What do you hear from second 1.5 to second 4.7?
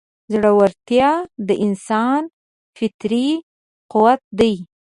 انسان فطري قوت دی.